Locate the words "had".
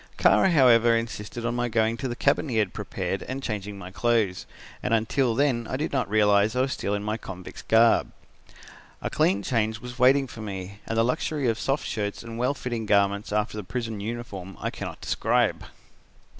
2.57-2.73